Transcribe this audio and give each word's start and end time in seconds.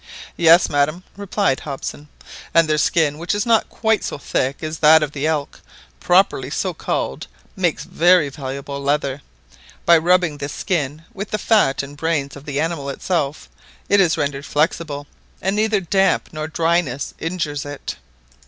"Yes, 0.35 0.67
madam," 0.67 1.03
replied 1.15 1.59
Hobson; 1.59 2.07
"and 2.55 2.67
their 2.67 2.79
skin, 2.79 3.19
which 3.19 3.35
is 3.35 3.45
not 3.45 3.69
quite 3.69 4.03
so 4.03 4.17
thick 4.17 4.63
as 4.63 4.79
that 4.79 5.03
of 5.03 5.11
the 5.11 5.27
elk, 5.27 5.61
properly 5.99 6.49
so 6.49 6.73
called 6.73 7.27
makes 7.55 7.83
very 7.83 8.27
valuable 8.29 8.81
leather. 8.81 9.21
By 9.85 9.99
rubbing 9.99 10.39
this 10.39 10.53
skin 10.53 11.03
with 11.13 11.29
the 11.29 11.37
fat 11.37 11.83
and 11.83 11.95
brains 11.95 12.35
of 12.35 12.45
the 12.45 12.59
animal 12.59 12.89
itself, 12.89 13.47
it 13.89 13.99
is 13.99 14.17
rendered 14.17 14.47
flexible, 14.47 15.05
and 15.39 15.55
neither 15.55 15.79
damp 15.79 16.29
nor 16.31 16.47
dryness 16.47 17.13
injures 17.19 17.63
it. 17.63 17.97